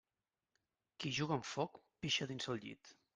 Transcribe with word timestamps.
Qui 1.03 1.11
juga 1.17 1.37
amb 1.37 1.47
foc 1.49 1.77
pixa 2.07 2.29
dins 2.33 2.49
el 2.55 2.63
llit. 2.65 2.95